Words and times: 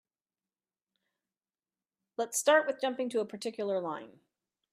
Let's 2.17 2.39
start 2.39 2.65
with 2.65 2.81
jumping 2.81 3.09
to 3.09 3.19
a 3.19 3.25
particular 3.25 3.79
line. 3.79 4.21